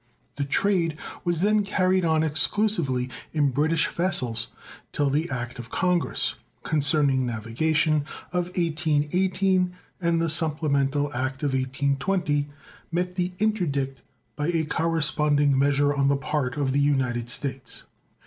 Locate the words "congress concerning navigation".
5.69-8.05